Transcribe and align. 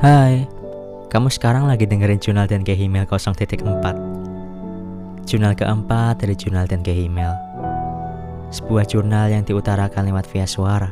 Hai, 0.00 0.48
kamu 1.12 1.28
sekarang 1.28 1.68
lagi 1.68 1.84
dengerin 1.84 2.16
Jurnal 2.16 2.48
dan 2.48 2.64
Kehimel 2.64 3.04
0.4 3.04 3.60
Jurnal 5.28 5.52
keempat 5.52 6.24
dari 6.24 6.32
Jurnal 6.32 6.64
dan 6.64 6.80
Kehimel 6.80 7.28
Sebuah 8.48 8.88
jurnal 8.88 9.28
yang 9.28 9.44
diutarakan 9.44 10.08
lewat 10.08 10.24
via 10.32 10.48
suara. 10.48 10.88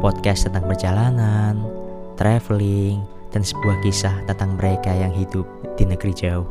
Podcast 0.00 0.48
tentang 0.48 0.64
perjalanan, 0.64 1.60
traveling, 2.16 3.04
dan 3.36 3.44
sebuah 3.44 3.84
kisah 3.84 4.16
tentang 4.24 4.56
mereka 4.56 4.96
yang 4.96 5.12
hidup 5.12 5.44
di 5.76 5.84
negeri 5.84 6.16
jauh. 6.16 6.48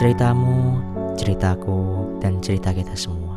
Ceritamu, 0.00 0.80
ceritaku, 1.20 2.08
dan 2.24 2.40
cerita 2.40 2.72
kita 2.72 2.96
semua. 2.96 3.36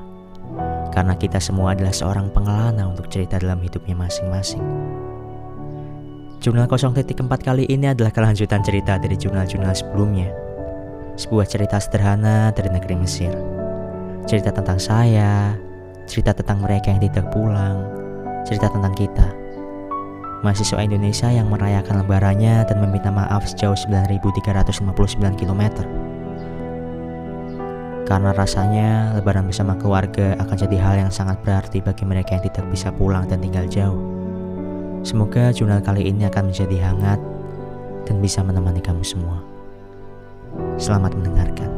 Karena 0.95 1.19
kita 1.19 1.43
semua 1.43 1.75
adalah 1.75 1.91
seorang 1.91 2.31
pengelana 2.31 2.87
untuk 2.87 3.11
cerita 3.11 3.35
dalam 3.35 3.59
hidupnya 3.59 3.99
masing-masing 3.99 4.63
Jurnal 6.45 6.69
0.4 6.69 7.25
kali 7.41 7.65
ini 7.73 7.89
adalah 7.89 8.13
kelanjutan 8.13 8.61
cerita 8.61 9.01
dari 9.01 9.17
jurnal-jurnal 9.17 9.73
sebelumnya. 9.73 10.29
Sebuah 11.17 11.49
cerita 11.49 11.81
sederhana 11.81 12.53
dari 12.53 12.69
negeri 12.69 13.01
Mesir. 13.01 13.33
Cerita 14.29 14.53
tentang 14.53 14.77
saya, 14.77 15.57
cerita 16.05 16.37
tentang 16.37 16.61
mereka 16.61 16.93
yang 16.93 17.01
tidak 17.01 17.33
pulang, 17.33 17.89
cerita 18.45 18.69
tentang 18.69 18.93
kita. 18.93 19.25
Mahasiswa 20.45 20.85
Indonesia 20.85 21.33
yang 21.33 21.49
merayakan 21.49 22.05
lebarannya 22.05 22.61
dan 22.69 22.77
meminta 22.77 23.09
maaf 23.09 23.49
sejauh 23.49 23.73
9.359 23.73 25.41
km. 25.41 25.81
Karena 28.05 28.29
rasanya 28.37 29.17
lebaran 29.17 29.49
bersama 29.49 29.73
keluarga 29.81 30.37
akan 30.37 30.53
jadi 30.61 30.77
hal 30.77 31.09
yang 31.09 31.09
sangat 31.09 31.41
berarti 31.41 31.81
bagi 31.81 32.05
mereka 32.05 32.37
yang 32.37 32.45
tidak 32.45 32.69
bisa 32.69 32.93
pulang 32.93 33.25
dan 33.25 33.41
tinggal 33.41 33.65
jauh. 33.65 34.14
Semoga 35.05 35.53
jurnal 35.53 35.85
kali 35.85 36.09
ini 36.09 36.25
akan 36.25 36.49
menjadi 36.49 36.81
hangat 36.81 37.21
dan 38.09 38.17
bisa 38.25 38.41
menemani 38.41 38.81
kamu 38.81 39.05
semua. 39.05 39.37
Selamat 40.81 41.13
mendengarkan. 41.13 41.69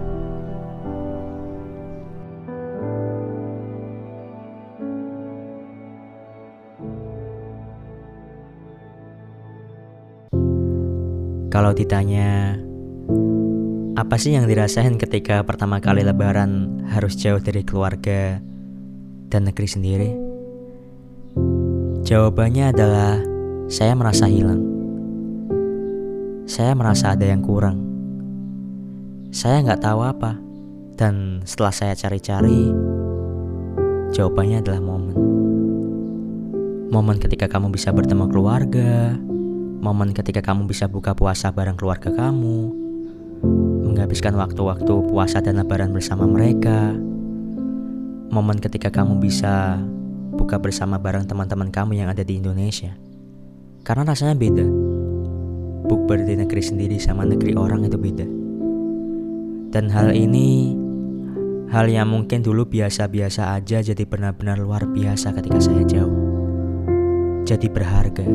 Kalau 11.52 11.76
ditanya, 11.76 12.56
apa 14.00 14.16
sih 14.16 14.40
yang 14.40 14.48
dirasain 14.48 14.96
ketika 14.96 15.44
pertama 15.44 15.84
kali 15.84 16.00
lebaran 16.08 16.80
harus 16.96 17.20
jauh 17.20 17.44
dari 17.44 17.68
keluarga 17.68 18.40
dan 19.28 19.52
negeri 19.52 19.68
sendiri? 19.68 20.27
Jawabannya 22.08 22.72
adalah 22.72 23.20
saya 23.68 23.92
merasa 23.92 24.32
hilang. 24.32 24.64
Saya 26.48 26.72
merasa 26.72 27.12
ada 27.12 27.28
yang 27.28 27.44
kurang. 27.44 27.84
Saya 29.36 29.60
nggak 29.60 29.84
tahu 29.84 30.08
apa. 30.08 30.40
Dan 30.96 31.44
setelah 31.44 31.76
saya 31.76 32.00
cari-cari, 32.00 32.72
jawabannya 34.16 34.64
adalah 34.64 34.80
momen. 34.80 35.18
Momen 36.96 37.20
ketika 37.20 37.52
kamu 37.52 37.76
bisa 37.76 37.92
bertemu 37.92 38.32
keluarga, 38.32 39.20
momen 39.84 40.16
ketika 40.16 40.40
kamu 40.40 40.64
bisa 40.64 40.88
buka 40.88 41.12
puasa 41.12 41.52
bareng 41.52 41.76
keluarga 41.76 42.08
kamu, 42.08 42.72
menghabiskan 43.84 44.32
waktu-waktu 44.40 45.12
puasa 45.12 45.44
dan 45.44 45.60
lebaran 45.60 45.92
bersama 45.92 46.24
mereka, 46.24 46.96
momen 48.32 48.64
ketika 48.64 48.96
kamu 48.96 49.20
bisa 49.20 49.84
buka 50.38 50.62
bersama 50.62 51.02
bareng 51.02 51.26
teman-teman 51.26 51.74
kamu 51.74 52.06
yang 52.06 52.14
ada 52.14 52.22
di 52.22 52.38
Indonesia. 52.38 52.94
Karena 53.82 54.14
rasanya 54.14 54.38
beda. 54.38 54.66
Bukber 55.90 56.22
di 56.22 56.38
negeri 56.38 56.62
sendiri 56.62 57.02
sama 57.02 57.26
negeri 57.26 57.58
orang 57.58 57.90
itu 57.90 57.98
beda. 57.98 58.28
Dan 59.74 59.90
hal 59.90 60.14
ini 60.14 60.78
hal 61.74 61.90
yang 61.90 62.14
mungkin 62.14 62.46
dulu 62.46 62.70
biasa-biasa 62.70 63.58
aja 63.58 63.82
jadi 63.82 64.04
benar-benar 64.06 64.62
luar 64.62 64.86
biasa 64.86 65.34
ketika 65.34 65.58
saya 65.58 65.84
jauh. 65.84 66.16
Jadi 67.44 67.68
berharga. 67.68 68.28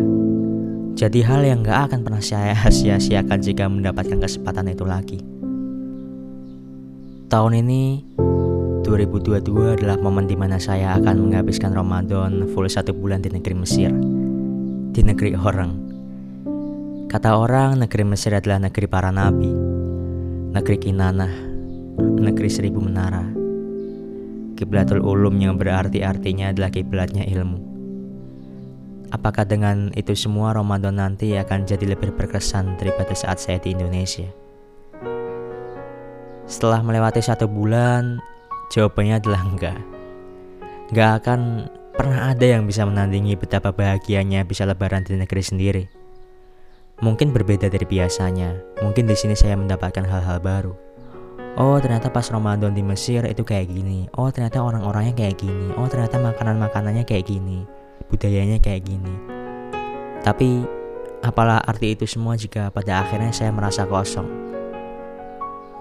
Jadi 0.93 1.25
hal 1.25 1.41
yang 1.41 1.65
gak 1.65 1.89
akan 1.89 2.01
pernah 2.05 2.21
saya 2.21 2.53
sia-siakan 2.77 3.39
jika 3.41 3.65
mendapatkan 3.71 4.19
kesempatan 4.21 4.73
itu 4.73 4.85
lagi. 4.85 5.21
Tahun 7.33 7.53
ini 7.57 8.05
2022 8.83 9.79
adalah 9.79 9.95
momen 9.95 10.27
di 10.27 10.35
mana 10.35 10.59
saya 10.59 10.99
akan 10.99 11.31
menghabiskan 11.31 11.71
Ramadan 11.71 12.51
full 12.51 12.67
satu 12.67 12.91
bulan 12.91 13.23
di 13.23 13.31
negeri 13.31 13.55
Mesir, 13.55 13.95
di 14.91 15.01
negeri 15.07 15.39
orang. 15.39 15.71
Kata 17.07 17.39
orang, 17.39 17.79
negeri 17.79 18.03
Mesir 18.03 18.35
adalah 18.35 18.59
negeri 18.59 18.91
para 18.91 19.15
nabi, 19.15 19.47
negeri 20.51 20.77
Kinanah, 20.83 21.31
negeri 22.19 22.51
seribu 22.51 22.83
menara. 22.83 23.23
Kiblatul 24.59 24.99
ulum 24.99 25.39
yang 25.39 25.55
berarti 25.55 26.03
artinya 26.03 26.51
adalah 26.51 26.75
kiblatnya 26.75 27.23
ilmu. 27.23 27.63
Apakah 29.15 29.47
dengan 29.47 29.95
itu 29.95 30.19
semua 30.19 30.59
Ramadan 30.59 30.99
nanti 30.99 31.39
akan 31.39 31.71
jadi 31.71 31.95
lebih 31.95 32.19
berkesan 32.19 32.81
daripada 32.83 33.15
saat 33.15 33.39
saya 33.39 33.63
di 33.63 33.79
Indonesia? 33.79 34.27
Setelah 36.51 36.83
melewati 36.83 37.23
satu 37.23 37.47
bulan, 37.47 38.19
Jawabannya 38.73 39.21
adalah 39.21 39.45
enggak. 39.45 39.79
Enggak 40.89 41.11
akan 41.21 41.69
pernah 41.93 42.33
ada 42.33 42.47
yang 42.49 42.65
bisa 42.65 42.89
menandingi 42.89 43.37
betapa 43.37 43.69
bahagianya 43.69 44.49
bisa 44.49 44.65
lebaran 44.65 45.05
di 45.05 45.13
negeri 45.21 45.43
sendiri. 45.45 45.85
Mungkin 47.05 47.37
berbeda 47.37 47.69
dari 47.69 47.85
biasanya. 47.85 48.57
Mungkin 48.81 49.05
di 49.05 49.13
sini 49.13 49.37
saya 49.37 49.61
mendapatkan 49.61 50.09
hal-hal 50.09 50.41
baru. 50.41 50.73
Oh, 51.61 51.77
ternyata 51.77 52.09
pas 52.09 52.25
Ramadan 52.33 52.73
di 52.73 52.81
Mesir 52.81 53.29
itu 53.29 53.45
kayak 53.45 53.69
gini. 53.69 54.09
Oh, 54.17 54.33
ternyata 54.33 54.65
orang-orangnya 54.65 55.13
kayak 55.13 55.37
gini. 55.37 55.69
Oh, 55.77 55.85
ternyata 55.85 56.17
makanan-makanannya 56.17 57.05
kayak 57.05 57.29
gini. 57.29 57.69
Budayanya 58.09 58.57
kayak 58.57 58.89
gini. 58.89 59.13
Tapi 60.25 60.65
apalah 61.21 61.61
arti 61.61 61.93
itu 61.93 62.09
semua 62.09 62.41
jika 62.41 62.73
pada 62.73 63.05
akhirnya 63.05 63.37
saya 63.37 63.53
merasa 63.53 63.85
kosong. 63.85 64.33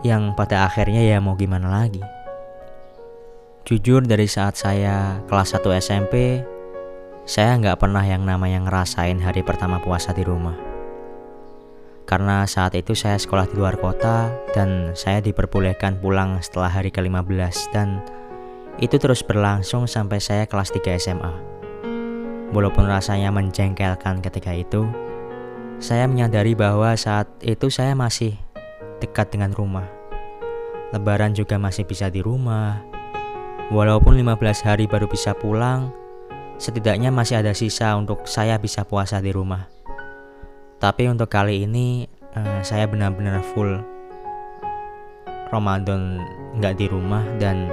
Yang 0.03 0.35
pada 0.35 0.67
akhirnya 0.67 0.99
ya 0.99 1.23
mau 1.23 1.39
gimana 1.39 1.71
lagi? 1.71 2.20
Jujur 3.61 4.01
dari 4.01 4.25
saat 4.25 4.57
saya 4.57 5.21
kelas 5.29 5.53
1 5.53 5.69
SMP, 5.77 6.41
saya 7.29 7.53
nggak 7.61 7.77
pernah 7.77 8.01
yang 8.01 8.25
namanya 8.25 8.57
ngerasain 8.65 9.21
hari 9.21 9.45
pertama 9.45 9.77
puasa 9.77 10.17
di 10.17 10.25
rumah. 10.25 10.57
Karena 12.09 12.49
saat 12.49 12.73
itu 12.73 12.97
saya 12.97 13.21
sekolah 13.21 13.45
di 13.45 13.61
luar 13.61 13.77
kota 13.77 14.33
dan 14.57 14.97
saya 14.97 15.21
diperbolehkan 15.21 16.01
pulang 16.01 16.41
setelah 16.41 16.73
hari 16.73 16.89
ke-15 16.89 17.69
dan 17.69 18.01
itu 18.81 18.97
terus 18.97 19.21
berlangsung 19.21 19.85
sampai 19.85 20.17
saya 20.17 20.49
kelas 20.49 20.73
3 20.73 20.97
SMA. 20.97 21.33
Walaupun 22.57 22.89
rasanya 22.89 23.29
menjengkelkan 23.29 24.25
ketika 24.25 24.57
itu, 24.57 24.89
saya 25.77 26.09
menyadari 26.09 26.57
bahwa 26.57 26.97
saat 26.97 27.29
itu 27.45 27.69
saya 27.69 27.93
masih 27.93 28.41
dekat 28.97 29.29
dengan 29.29 29.53
rumah. 29.53 29.85
Lebaran 30.97 31.37
juga 31.37 31.61
masih 31.61 31.85
bisa 31.87 32.11
di 32.11 32.19
rumah, 32.19 32.90
Walaupun 33.71 34.19
15 34.19 34.67
hari 34.67 34.83
baru 34.83 35.07
bisa 35.07 35.31
pulang, 35.31 35.95
setidaknya 36.59 37.07
masih 37.07 37.39
ada 37.39 37.55
sisa 37.55 37.95
untuk 37.95 38.27
saya 38.27 38.59
bisa 38.59 38.83
puasa 38.83 39.23
di 39.23 39.31
rumah. 39.31 39.71
Tapi 40.75 41.07
untuk 41.07 41.31
kali 41.31 41.63
ini 41.63 42.03
uh, 42.35 42.59
saya 42.67 42.83
benar-benar 42.83 43.39
full 43.55 43.79
Ramadan 45.55 46.19
nggak 46.59 46.83
di 46.83 46.91
rumah 46.91 47.23
dan 47.39 47.71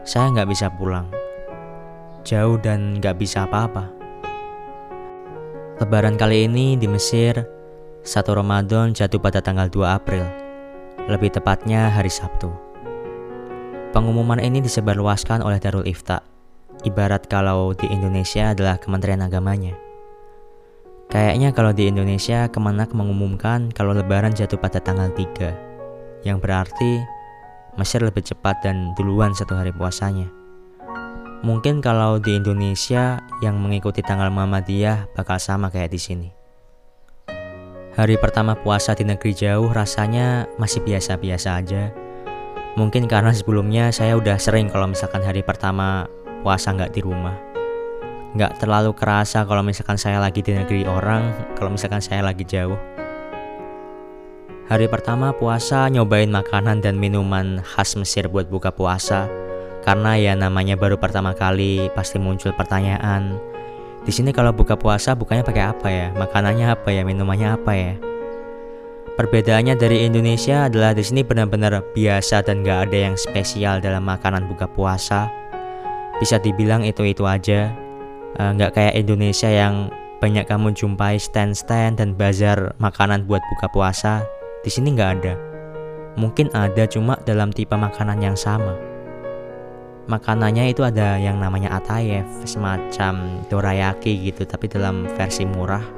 saya 0.00 0.32
nggak 0.32 0.48
bisa 0.48 0.72
pulang. 0.72 1.04
Jauh 2.24 2.56
dan 2.56 2.96
nggak 2.96 3.20
bisa 3.20 3.44
apa-apa. 3.44 3.84
Lebaran 5.76 6.16
kali 6.16 6.48
ini 6.48 6.80
di 6.80 6.88
Mesir, 6.88 7.36
satu 8.00 8.32
Ramadan 8.32 8.96
jatuh 8.96 9.20
pada 9.20 9.44
tanggal 9.44 9.68
2 9.68 9.84
April. 9.92 10.24
Lebih 11.04 11.36
tepatnya 11.36 11.92
hari 11.92 12.08
Sabtu. 12.08 12.67
Pengumuman 13.88 14.36
ini 14.36 14.60
disebarluaskan 14.60 15.40
oleh 15.40 15.56
Darul 15.56 15.88
Ifta, 15.88 16.20
ibarat 16.84 17.24
kalau 17.24 17.72
di 17.72 17.88
Indonesia 17.88 18.52
adalah 18.52 18.76
Kementerian 18.76 19.24
Agamanya. 19.24 19.72
Kayaknya 21.08 21.56
kalau 21.56 21.72
di 21.72 21.88
Indonesia 21.88 22.52
Kemenak 22.52 22.92
mengumumkan 22.92 23.72
kalau 23.72 23.96
lebaran 23.96 24.36
jatuh 24.36 24.60
pada 24.60 24.76
tanggal 24.76 25.08
3, 25.16 26.20
yang 26.20 26.36
berarti 26.36 27.00
Mesir 27.80 28.04
lebih 28.04 28.20
cepat 28.28 28.60
dan 28.60 28.92
duluan 28.92 29.32
satu 29.32 29.56
hari 29.56 29.72
puasanya. 29.72 30.28
Mungkin 31.40 31.80
kalau 31.80 32.20
di 32.20 32.36
Indonesia 32.36 33.24
yang 33.40 33.56
mengikuti 33.56 34.04
tanggal 34.04 34.28
Muhammadiyah 34.28 35.16
bakal 35.16 35.40
sama 35.40 35.72
kayak 35.72 35.96
di 35.96 36.00
sini. 36.02 36.28
Hari 37.96 38.20
pertama 38.20 38.52
puasa 38.52 38.92
di 38.92 39.08
negeri 39.08 39.32
jauh 39.32 39.72
rasanya 39.72 40.44
masih 40.60 40.84
biasa-biasa 40.84 41.48
aja 41.56 42.07
Mungkin 42.78 43.10
karena 43.10 43.34
sebelumnya 43.34 43.90
saya 43.90 44.14
udah 44.14 44.38
sering 44.38 44.70
kalau 44.70 44.86
misalkan 44.86 45.18
hari 45.26 45.42
pertama 45.42 46.06
puasa 46.46 46.70
nggak 46.70 46.94
di 46.94 47.02
rumah. 47.02 47.34
nggak 48.28 48.60
terlalu 48.60 48.92
kerasa 48.92 49.42
kalau 49.48 49.64
misalkan 49.64 49.96
saya 49.96 50.20
lagi 50.20 50.44
di 50.44 50.52
negeri 50.52 50.84
orang, 50.86 51.32
kalau 51.58 51.74
misalkan 51.74 51.98
saya 51.98 52.22
lagi 52.22 52.44
jauh. 52.46 52.76
Hari 54.68 54.84
pertama 54.86 55.32
puasa 55.32 55.88
nyobain 55.88 56.28
makanan 56.28 56.84
dan 56.84 57.00
minuman 57.00 57.64
khas 57.64 57.96
Mesir 57.96 58.28
buat 58.30 58.46
buka 58.46 58.68
puasa. 58.70 59.26
Karena 59.82 60.14
ya 60.20 60.36
namanya 60.36 60.76
baru 60.76 61.00
pertama 61.00 61.32
kali 61.32 61.88
pasti 61.96 62.20
muncul 62.20 62.52
pertanyaan. 62.52 63.40
Di 64.04 64.12
sini 64.12 64.30
kalau 64.30 64.52
buka 64.52 64.76
puasa 64.76 65.16
bukanya 65.16 65.42
pakai 65.42 65.64
apa 65.64 65.88
ya? 65.88 66.12
Makanannya 66.14 66.68
apa 66.68 66.94
ya? 66.94 67.02
Minumannya 67.02 67.48
apa 67.58 67.72
ya? 67.74 67.96
Perbedaannya 69.18 69.74
dari 69.74 70.06
Indonesia 70.06 70.70
adalah 70.70 70.94
di 70.94 71.02
sini 71.02 71.26
benar-benar 71.26 71.82
biasa 71.90 72.46
dan 72.46 72.62
gak 72.62 72.88
ada 72.88 73.10
yang 73.10 73.16
spesial 73.18 73.82
dalam 73.82 74.06
makanan 74.06 74.46
buka 74.46 74.70
puasa. 74.70 75.26
Bisa 76.22 76.38
dibilang 76.38 76.86
itu-itu 76.86 77.26
aja, 77.26 77.74
Eh, 78.36 78.50
nggak 78.54 78.70
uh, 78.70 78.74
kayak 78.76 78.94
Indonesia 78.94 79.50
yang 79.50 79.90
banyak 80.22 80.46
kamu 80.46 80.70
jumpai 80.70 81.18
stand-stand 81.18 81.98
dan 81.98 82.14
bazar 82.14 82.76
makanan 82.78 83.24
buat 83.24 83.42
buka 83.56 83.66
puasa. 83.74 84.22
Di 84.62 84.70
sini 84.70 84.94
nggak 84.94 85.10
ada. 85.18 85.34
Mungkin 86.14 86.54
ada 86.54 86.86
cuma 86.86 87.18
dalam 87.26 87.50
tipe 87.50 87.74
makanan 87.74 88.22
yang 88.22 88.38
sama. 88.38 88.78
Makanannya 90.06 90.70
itu 90.70 90.86
ada 90.86 91.18
yang 91.18 91.42
namanya 91.42 91.82
atayef, 91.82 92.26
semacam 92.46 93.42
dorayaki 93.50 94.30
gitu, 94.30 94.46
tapi 94.46 94.70
dalam 94.70 95.04
versi 95.18 95.44
murah. 95.44 95.97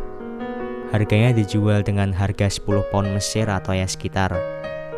Harganya 0.90 1.30
dijual 1.30 1.86
dengan 1.86 2.10
harga 2.10 2.50
10 2.50 2.66
pound 2.90 3.14
Mesir 3.14 3.46
atau 3.46 3.70
ya 3.70 3.86
sekitar 3.86 4.34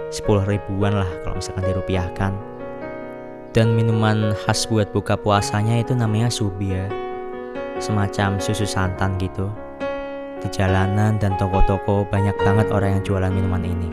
10 0.08 0.24
ribuan 0.48 0.96
lah 0.96 1.10
kalau 1.20 1.36
misalkan 1.36 1.68
dirupiahkan. 1.68 2.32
Dan 3.52 3.76
minuman 3.76 4.32
khas 4.32 4.64
buat 4.72 4.88
buka 4.96 5.20
puasanya 5.20 5.84
itu 5.84 5.92
namanya 5.92 6.32
subia 6.32 6.88
semacam 7.76 8.40
susu 8.40 8.64
santan 8.64 9.20
gitu. 9.20 9.52
Di 10.40 10.48
jalanan 10.48 11.20
dan 11.20 11.36
toko-toko 11.36 12.08
banyak 12.08 12.40
banget 12.40 12.72
orang 12.72 12.96
yang 12.96 13.02
jualan 13.04 13.28
minuman 13.28 13.60
ini. 13.60 13.92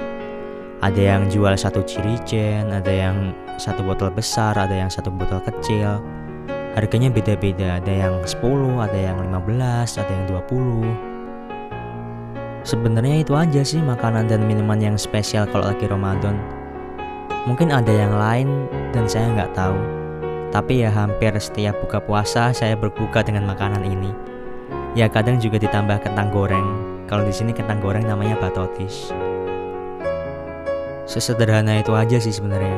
Ada 0.80 1.02
yang 1.04 1.28
jual 1.28 1.52
satu 1.60 1.84
cirijen, 1.84 2.72
ada 2.72 2.88
yang 2.88 3.36
satu 3.60 3.84
botol 3.84 4.08
besar, 4.16 4.56
ada 4.56 4.72
yang 4.72 4.88
satu 4.88 5.12
botol 5.12 5.44
kecil. 5.44 6.00
Harganya 6.80 7.12
beda-beda, 7.12 7.84
ada 7.84 7.92
yang 7.92 8.16
10, 8.24 8.80
ada 8.80 8.96
yang 8.96 9.20
15, 9.20 10.00
ada 10.00 10.12
yang 10.16 10.26
20. 10.48 11.09
Sebenarnya 12.68 13.24
itu 13.24 13.34
aja 13.40 13.64
sih 13.64 13.80
makanan 13.80 14.28
dan 14.28 14.44
minuman 14.44 14.84
yang 14.84 15.00
spesial 15.00 15.48
kalau 15.48 15.72
lagi 15.72 15.88
Ramadan. 15.88 16.36
Mungkin 17.48 17.72
ada 17.72 17.88
yang 17.88 18.12
lain 18.12 18.68
dan 18.92 19.08
saya 19.08 19.32
nggak 19.32 19.56
tahu. 19.56 19.80
Tapi 20.52 20.84
ya 20.84 20.92
hampir 20.92 21.32
setiap 21.40 21.80
buka 21.80 22.04
puasa 22.04 22.52
saya 22.52 22.76
berbuka 22.76 23.24
dengan 23.24 23.48
makanan 23.48 23.88
ini. 23.88 24.12
Ya 24.92 25.08
kadang 25.08 25.40
juga 25.40 25.56
ditambah 25.62 26.04
kentang 26.04 26.36
goreng. 26.36 26.68
Kalau 27.08 27.24
di 27.24 27.32
sini 27.32 27.56
kentang 27.56 27.80
goreng 27.80 28.04
namanya 28.04 28.36
batotis. 28.38 29.16
Sesederhana 31.08 31.80
itu 31.80 31.96
aja 31.96 32.20
sih 32.22 32.36
sebenarnya. 32.36 32.76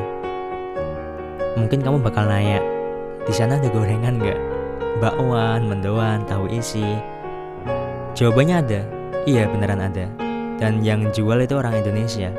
Mungkin 1.58 1.84
kamu 1.84 2.00
bakal 2.00 2.30
nanya, 2.30 2.64
di 3.28 3.32
sana 3.34 3.60
ada 3.60 3.68
gorengan 3.68 4.16
nggak? 4.16 4.40
Bakwan, 5.04 5.68
mendoan, 5.68 6.24
tahu 6.24 6.48
isi. 6.48 6.96
Jawabannya 8.16 8.56
ada. 8.56 9.01
Iya 9.22 9.46
beneran 9.46 9.78
ada. 9.78 10.06
Dan 10.58 10.82
yang 10.82 11.10
jual 11.14 11.38
itu 11.42 11.54
orang 11.54 11.78
Indonesia. 11.78 12.30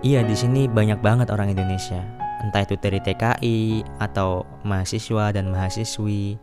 Iya 0.00 0.22
di 0.24 0.32
sini 0.32 0.64
banyak 0.70 1.02
banget 1.02 1.28
orang 1.28 1.52
Indonesia 1.52 2.18
entah 2.42 2.62
itu 2.62 2.78
dari 2.78 3.02
TKI 3.02 3.82
atau 3.98 4.46
mahasiswa 4.62 5.34
dan 5.34 5.50
mahasiswi. 5.50 6.38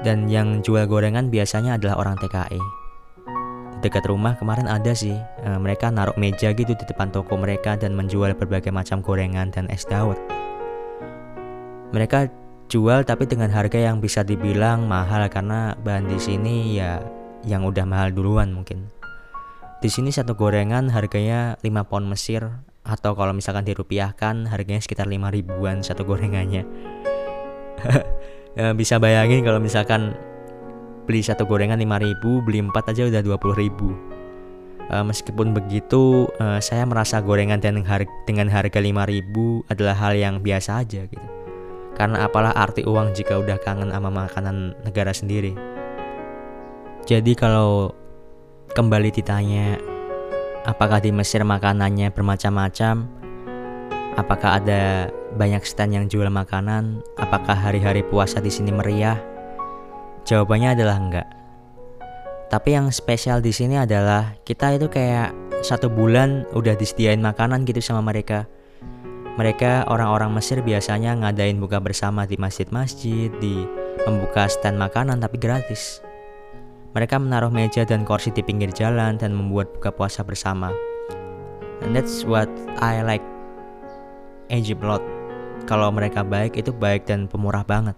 Dan 0.00 0.32
yang 0.32 0.64
jual 0.64 0.88
gorengan 0.88 1.28
biasanya 1.28 1.76
adalah 1.76 2.00
orang 2.00 2.16
TKI. 2.16 2.60
Dekat 3.80 4.04
rumah 4.08 4.36
kemarin 4.36 4.68
ada 4.68 4.92
sih, 4.92 5.16
e, 5.16 5.48
mereka 5.56 5.88
naruh 5.88 6.16
meja 6.16 6.52
gitu 6.52 6.72
di 6.72 6.84
depan 6.84 7.08
toko 7.12 7.36
mereka 7.36 7.76
dan 7.80 7.96
menjual 7.96 8.32
berbagai 8.36 8.72
macam 8.72 9.00
gorengan 9.00 9.52
dan 9.52 9.68
es 9.72 9.88
dawet. 9.88 10.20
Mereka 11.92 12.28
jual 12.68 13.04
tapi 13.04 13.24
dengan 13.24 13.48
harga 13.52 13.80
yang 13.80 14.00
bisa 14.00 14.20
dibilang 14.20 14.84
mahal 14.84 15.26
karena 15.32 15.74
bahan 15.80 16.06
di 16.06 16.18
sini 16.20 16.76
ya 16.76 17.00
yang 17.44 17.64
udah 17.64 17.84
mahal 17.88 18.12
duluan 18.12 18.52
mungkin. 18.52 18.90
Di 19.80 19.88
sini 19.88 20.12
satu 20.12 20.36
gorengan 20.36 20.92
harganya 20.92 21.56
5 21.64 21.88
pound 21.88 22.04
Mesir 22.04 22.44
atau 22.84 23.16
kalau 23.16 23.32
misalkan 23.32 23.64
dirupiahkan 23.64 24.48
harganya 24.48 24.80
sekitar 24.80 25.08
5 25.08 25.16
ribuan 25.32 25.80
satu 25.80 26.04
gorengannya. 26.04 26.68
Ya, 28.56 28.72
bisa 28.80 29.00
bayangin 29.00 29.40
kalau 29.40 29.56
misalkan 29.56 30.12
beli 31.08 31.24
satu 31.24 31.48
gorengan 31.48 31.80
5 31.80 32.04
ribu 32.04 32.44
beli 32.44 32.60
4 32.60 32.92
aja 32.92 33.02
udah 33.08 33.22
20 33.24 33.56
ribu. 33.56 33.96
Uh, 34.90 35.06
meskipun 35.06 35.54
begitu 35.54 36.26
uh, 36.42 36.58
saya 36.58 36.82
merasa 36.82 37.22
gorengan 37.22 37.62
dengan 37.62 37.86
harga, 37.86 38.80
5 38.82 38.84
ribu 39.06 39.62
adalah 39.70 39.94
hal 39.94 40.18
yang 40.18 40.42
biasa 40.42 40.82
aja 40.82 41.06
gitu. 41.06 41.26
Karena 41.94 42.26
apalah 42.26 42.52
arti 42.52 42.82
uang 42.84 43.14
jika 43.14 43.38
udah 43.38 43.56
kangen 43.62 43.94
sama 43.94 44.10
makanan 44.10 44.74
negara 44.82 45.14
sendiri 45.14 45.54
jadi 47.10 47.34
kalau 47.34 47.90
kembali 48.70 49.10
ditanya 49.10 49.82
Apakah 50.60 51.00
di 51.00 51.08
Mesir 51.08 51.40
makanannya 51.40 52.12
bermacam-macam? 52.12 53.08
Apakah 54.20 54.60
ada 54.60 55.08
banyak 55.40 55.64
stand 55.64 55.96
yang 55.96 56.04
jual 56.04 56.28
makanan? 56.28 57.00
Apakah 57.16 57.56
hari-hari 57.56 58.04
puasa 58.04 58.44
di 58.44 58.52
sini 58.52 58.68
meriah? 58.68 59.16
Jawabannya 60.28 60.76
adalah 60.76 61.00
enggak. 61.00 61.28
Tapi 62.52 62.76
yang 62.76 62.92
spesial 62.92 63.40
di 63.40 63.56
sini 63.56 63.80
adalah 63.80 64.36
kita 64.44 64.76
itu 64.76 64.92
kayak 64.92 65.32
satu 65.64 65.88
bulan 65.88 66.44
udah 66.52 66.76
disediain 66.76 67.24
makanan 67.24 67.64
gitu 67.64 67.80
sama 67.80 68.04
mereka. 68.04 68.44
Mereka 69.40 69.88
orang-orang 69.88 70.36
Mesir 70.36 70.60
biasanya 70.60 71.16
ngadain 71.24 71.56
buka 71.56 71.80
bersama 71.80 72.28
di 72.28 72.36
masjid-masjid, 72.36 73.32
di 73.40 73.64
membuka 74.04 74.44
stand 74.44 74.76
makanan 74.76 75.24
tapi 75.24 75.40
gratis. 75.40 76.04
Mereka 76.90 77.22
menaruh 77.22 77.52
meja 77.54 77.86
dan 77.86 78.02
kursi 78.02 78.34
di 78.34 78.42
pinggir 78.42 78.74
jalan 78.74 79.14
dan 79.14 79.30
membuat 79.30 79.70
buka 79.78 79.94
puasa 79.94 80.26
bersama. 80.26 80.74
And 81.86 81.94
that's 81.94 82.26
what 82.26 82.50
I 82.82 83.00
like 83.06 83.24
Egypt 84.50 84.82
lot. 84.82 85.02
Kalau 85.70 85.94
mereka 85.94 86.26
baik 86.26 86.58
itu 86.58 86.74
baik 86.74 87.06
dan 87.06 87.30
pemurah 87.30 87.62
banget. 87.62 87.94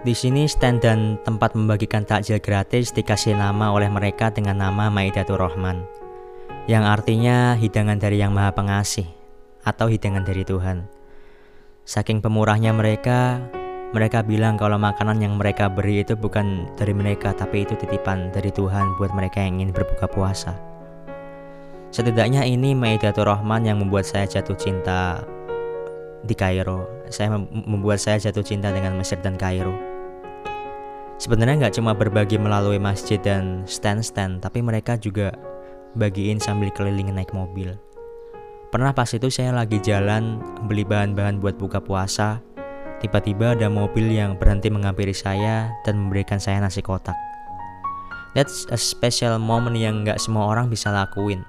Di 0.00 0.16
sini 0.16 0.48
stand 0.48 0.80
dan 0.80 1.20
tempat 1.26 1.52
membagikan 1.52 2.08
takjil 2.08 2.40
gratis 2.40 2.88
dikasih 2.94 3.36
nama 3.36 3.68
oleh 3.68 3.90
mereka 3.92 4.32
dengan 4.32 4.56
nama 4.56 4.88
Maidatul 4.88 5.36
Rahman 5.36 6.00
yang 6.70 6.86
artinya 6.86 7.58
hidangan 7.58 7.98
dari 7.98 8.22
yang 8.22 8.30
maha 8.30 8.54
pengasih 8.54 9.08
atau 9.66 9.90
hidangan 9.90 10.22
dari 10.22 10.46
Tuhan. 10.46 10.86
Saking 11.82 12.22
pemurahnya 12.22 12.70
mereka, 12.70 13.42
mereka 13.90 14.22
bilang 14.22 14.54
kalau 14.54 14.78
makanan 14.78 15.18
yang 15.18 15.34
mereka 15.34 15.66
beri 15.66 16.06
itu 16.06 16.14
bukan 16.14 16.70
dari 16.78 16.94
mereka, 16.94 17.34
tapi 17.34 17.66
itu 17.66 17.74
titipan 17.74 18.30
dari 18.30 18.54
Tuhan 18.54 18.94
buat 19.02 19.10
mereka 19.10 19.42
yang 19.42 19.58
ingin 19.58 19.74
berbuka 19.74 20.06
puasa. 20.06 20.54
Setidaknya 21.90 22.46
ini 22.46 22.70
Maidatul 22.70 23.26
Rahman 23.26 23.66
yang 23.66 23.82
membuat 23.82 24.06
saya 24.06 24.30
jatuh 24.30 24.54
cinta 24.54 25.26
di 26.22 26.38
Kairo. 26.38 26.86
Saya 27.10 27.34
membuat 27.34 27.98
saya 27.98 28.22
jatuh 28.22 28.46
cinta 28.46 28.70
dengan 28.70 28.94
Mesir 28.94 29.18
dan 29.18 29.34
Kairo. 29.34 29.74
Sebenarnya 31.18 31.66
nggak 31.66 31.74
cuma 31.74 31.90
berbagi 31.90 32.38
melalui 32.38 32.78
masjid 32.78 33.18
dan 33.18 33.66
stand-stand, 33.66 34.38
tapi 34.38 34.62
mereka 34.62 34.94
juga 34.94 35.34
bagiin 35.98 36.38
sambil 36.38 36.70
keliling 36.70 37.10
naik 37.10 37.34
mobil. 37.34 37.74
Pernah 38.70 38.94
pas 38.94 39.10
itu 39.10 39.26
saya 39.34 39.50
lagi 39.50 39.82
jalan 39.82 40.38
beli 40.70 40.86
bahan-bahan 40.86 41.42
buat 41.42 41.58
buka 41.58 41.82
puasa, 41.82 42.38
Tiba-tiba 43.00 43.56
ada 43.56 43.72
mobil 43.72 44.12
yang 44.12 44.36
berhenti 44.36 44.68
menghampiri 44.68 45.16
saya 45.16 45.72
dan 45.88 45.96
memberikan 45.96 46.36
saya 46.36 46.60
nasi 46.60 46.84
kotak. 46.84 47.16
That's 48.36 48.68
a 48.68 48.76
special 48.76 49.40
moment 49.40 49.74
yang 49.80 50.04
nggak 50.04 50.20
semua 50.20 50.52
orang 50.52 50.68
bisa 50.68 50.92
lakuin. 50.92 51.40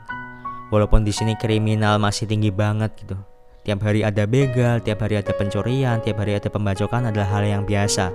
Walaupun 0.72 1.04
di 1.04 1.12
sini 1.12 1.36
kriminal 1.36 2.00
masih 2.00 2.26
tinggi 2.26 2.50
banget 2.50 2.96
gitu. 3.04 3.20
Tiap 3.68 3.84
hari 3.84 4.02
ada 4.02 4.24
begal, 4.24 4.80
tiap 4.82 5.04
hari 5.04 5.20
ada 5.20 5.36
pencurian, 5.36 6.00
tiap 6.02 6.24
hari 6.24 6.40
ada 6.40 6.48
pembacokan 6.48 7.12
adalah 7.12 7.30
hal 7.30 7.44
yang 7.44 7.64
biasa. 7.68 8.10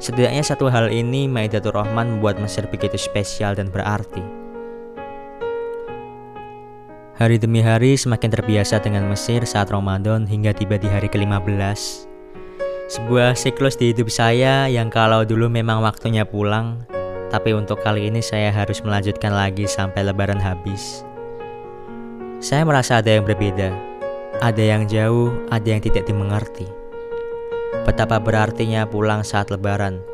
Setidaknya 0.00 0.42
satu 0.42 0.72
hal 0.72 0.90
ini 0.90 1.30
Maidatul 1.30 1.76
Rahman 1.76 2.18
membuat 2.18 2.40
Mesir 2.40 2.66
begitu 2.66 2.98
spesial 2.98 3.54
dan 3.54 3.68
berarti. 3.68 4.24
Hari 7.14 7.38
demi 7.38 7.62
hari 7.62 7.94
semakin 7.94 8.26
terbiasa 8.26 8.82
dengan 8.82 9.06
Mesir 9.06 9.46
saat 9.46 9.70
Ramadan 9.70 10.26
hingga 10.26 10.50
tiba 10.50 10.74
di 10.74 10.90
hari 10.90 11.06
ke-15. 11.06 12.13
Sebuah 12.84 13.32
siklus 13.32 13.80
di 13.80 13.96
hidup 13.96 14.12
saya 14.12 14.68
yang 14.68 14.92
kalau 14.92 15.24
dulu 15.24 15.48
memang 15.48 15.80
waktunya 15.80 16.20
pulang, 16.20 16.84
tapi 17.32 17.56
untuk 17.56 17.80
kali 17.80 18.12
ini 18.12 18.20
saya 18.20 18.52
harus 18.52 18.84
melanjutkan 18.84 19.32
lagi 19.32 19.64
sampai 19.64 20.04
lebaran 20.04 20.36
habis. 20.36 21.00
Saya 22.44 22.60
merasa 22.68 23.00
ada 23.00 23.08
yang 23.08 23.24
berbeda, 23.24 23.72
ada 24.44 24.60
yang 24.60 24.84
jauh, 24.84 25.32
ada 25.48 25.64
yang 25.64 25.80
tidak 25.80 26.04
dimengerti. 26.04 26.68
Betapa 27.88 28.20
berartinya 28.20 28.84
pulang 28.84 29.24
saat 29.24 29.48
lebaran. 29.48 30.04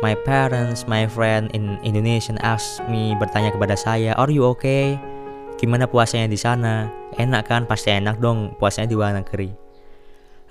My 0.00 0.16
parents, 0.24 0.88
my 0.88 1.04
friend 1.04 1.52
in 1.52 1.76
Indonesia 1.84 2.32
ask 2.40 2.80
me 2.88 3.12
bertanya 3.20 3.52
kepada 3.52 3.76
saya, 3.76 4.16
"Are 4.16 4.32
you 4.32 4.48
okay? 4.48 4.96
Gimana 5.60 5.84
puasanya 5.84 6.32
di 6.32 6.40
sana? 6.40 6.88
Enak 7.20 7.52
kan? 7.52 7.68
Pasti 7.68 7.92
enak 7.92 8.16
dong 8.16 8.56
puasanya 8.56 8.88
di 8.88 8.96
luar 8.96 9.12
negeri." 9.12 9.52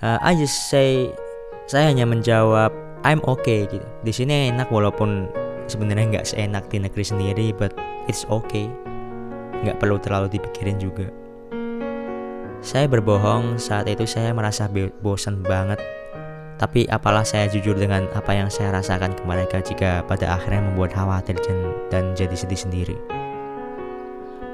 Uh, 0.02 0.22
I 0.22 0.38
just 0.38 0.70
say 0.70 1.10
saya 1.64 1.90
hanya 1.92 2.04
menjawab, 2.04 2.72
"I'm 3.04 3.20
okay." 3.24 3.68
gitu. 3.68 3.86
Di 4.04 4.12
sini 4.12 4.52
enak 4.52 4.68
walaupun 4.68 5.28
sebenarnya 5.68 6.20
nggak 6.20 6.28
seenak 6.28 6.64
di 6.68 6.82
negeri 6.82 7.04
sendiri, 7.04 7.46
but 7.56 7.72
it's 8.08 8.28
okay. 8.28 8.68
Nggak 9.64 9.80
perlu 9.80 9.96
terlalu 10.00 10.32
dipikirin 10.34 10.76
juga. 10.76 11.08
Saya 12.64 12.88
berbohong 12.88 13.60
saat 13.60 13.84
itu 13.88 14.08
saya 14.08 14.32
merasa 14.32 14.68
bosan 15.04 15.44
banget 15.44 15.76
tapi 16.54 16.86
apalah 16.86 17.26
saya 17.26 17.50
jujur 17.50 17.74
dengan 17.74 18.06
apa 18.14 18.30
yang 18.30 18.46
saya 18.46 18.70
rasakan 18.70 19.12
ke 19.12 19.22
mereka 19.26 19.58
jika 19.58 20.06
pada 20.06 20.38
akhirnya 20.38 20.62
membuat 20.70 20.94
khawatir 20.94 21.34
dan, 21.42 21.58
dan 21.90 22.04
jadi 22.14 22.34
sedih 22.34 22.60
sendiri. 22.60 22.96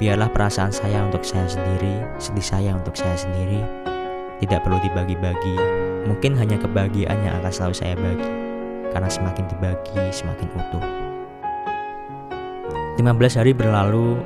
Biarlah 0.00 0.33
perasaan 0.33 0.73
saya 0.73 1.05
untuk 1.05 1.21
saya 1.21 1.45
sendiri, 1.45 2.00
sedih 2.17 2.47
saya 2.47 2.71
untuk 2.73 2.97
saya 2.97 3.14
sendiri, 3.21 3.61
tidak 4.40 4.64
perlu 4.64 4.81
dibagi-bagi. 4.81 5.57
Mungkin 6.09 6.37
hanya 6.37 6.57
kebahagiaan 6.57 7.19
yang 7.21 7.37
akan 7.42 7.52
selalu 7.52 7.75
saya 7.76 7.95
bagi, 7.97 8.30
karena 8.92 9.11
semakin 9.11 9.45
dibagi, 9.50 10.04
semakin 10.12 10.49
utuh. 10.57 10.85
15 12.97 13.40
hari 13.40 13.52
berlalu, 13.57 14.21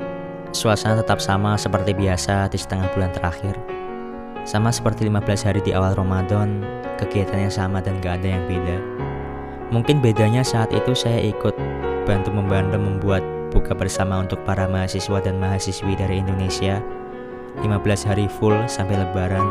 suasana 0.51 0.99
tetap 0.99 1.23
sama 1.23 1.55
seperti 1.55 1.95
biasa 1.95 2.51
di 2.51 2.59
setengah 2.59 2.87
bulan 2.95 3.11
terakhir. 3.11 3.55
Sama 4.45 4.69
seperti 4.69 5.07
15 5.07 5.47
hari 5.47 5.59
di 5.63 5.71
awal 5.73 5.97
Ramadan, 5.97 6.61
kegiatannya 7.01 7.51
sama 7.51 7.81
dan 7.81 7.97
gak 8.03 8.21
ada 8.21 8.35
yang 8.35 8.43
beda. 8.45 8.77
Mungkin 9.73 9.99
bedanya 9.99 10.45
saat 10.45 10.69
itu 10.69 10.93
saya 10.93 11.17
ikut 11.23 11.57
bantu 12.05 12.29
membantu 12.29 12.77
membuat 12.77 13.25
buka 13.49 13.73
bersama 13.73 14.21
untuk 14.21 14.37
para 14.45 14.69
mahasiswa 14.69 15.17
dan 15.23 15.41
mahasiswi 15.41 15.97
dari 15.97 16.21
Indonesia 16.21 16.83
15 17.63 18.03
hari 18.03 18.27
full 18.27 18.55
sampai 18.67 18.99
lebaran 18.99 19.47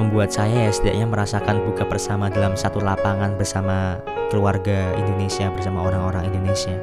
membuat 0.00 0.32
saya 0.32 0.66
ya 0.66 0.72
setidaknya 0.72 1.04
merasakan 1.04 1.60
buka 1.68 1.84
bersama 1.84 2.32
dalam 2.32 2.56
satu 2.56 2.80
lapangan 2.80 3.36
bersama 3.36 4.00
keluarga 4.32 4.96
Indonesia 4.96 5.52
bersama 5.52 5.84
orang-orang 5.84 6.32
Indonesia 6.32 6.74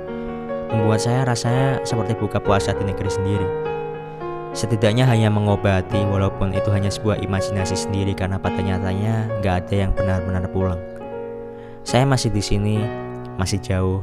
membuat 0.69 1.01
saya 1.01 1.25
rasanya 1.25 1.81
seperti 1.81 2.13
buka 2.13 2.37
puasa 2.37 2.77
di 2.77 2.85
negeri 2.85 3.09
sendiri 3.09 3.49
Setidaknya 4.57 5.05
hanya 5.05 5.29
mengobati 5.29 6.01
walaupun 6.09 6.49
itu 6.49 6.73
hanya 6.73 6.89
sebuah 6.89 7.21
imajinasi 7.21 7.77
sendiri 7.77 8.17
karena 8.17 8.41
pada 8.41 8.57
nyatanya 8.57 9.29
nggak 9.37 9.53
ada 9.53 9.75
yang 9.75 9.91
benar-benar 9.93 10.49
pulang. 10.49 10.81
Saya 11.85 12.09
masih 12.09 12.33
di 12.33 12.41
sini, 12.41 12.81
masih 13.37 13.61
jauh, 13.61 14.01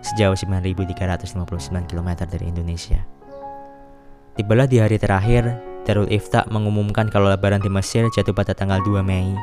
sejauh 0.00 0.32
9.359 0.32 1.84
km 1.84 2.10
dari 2.24 2.48
Indonesia. 2.48 3.04
Tibalah 4.40 4.64
di 4.64 4.80
hari 4.80 4.96
terakhir, 4.96 5.52
Darul 5.84 6.08
Ifta 6.08 6.48
mengumumkan 6.48 7.12
kalau 7.12 7.28
lebaran 7.28 7.60
di 7.60 7.68
Mesir 7.68 8.08
jatuh 8.08 8.32
pada 8.32 8.56
tanggal 8.56 8.80
2 8.80 9.04
Mei. 9.04 9.36